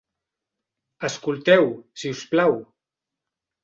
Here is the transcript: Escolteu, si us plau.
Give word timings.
Escolteu, 1.11 1.71
si 2.01 2.17
us 2.17 2.27
plau. 2.35 2.61